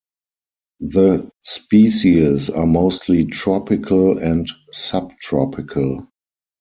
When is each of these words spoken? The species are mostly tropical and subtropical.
The 0.79 1.29
species 1.43 2.49
are 2.49 2.65
mostly 2.65 3.25
tropical 3.25 4.17
and 4.17 4.51
subtropical. 4.71 6.07